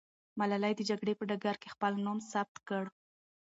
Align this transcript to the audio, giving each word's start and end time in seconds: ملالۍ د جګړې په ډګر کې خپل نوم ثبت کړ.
ملالۍ 0.39 0.73
د 0.75 0.81
جګړې 0.89 1.13
په 1.19 1.23
ډګر 1.29 1.55
کې 1.61 1.67
خپل 1.73 1.91
نوم 2.05 2.17
ثبت 2.31 2.55
کړ. 2.67 2.83